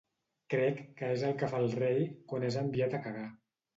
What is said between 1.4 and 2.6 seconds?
que fa el Rei quan és